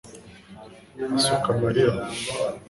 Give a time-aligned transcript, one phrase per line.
[1.17, 2.01] usuka amarira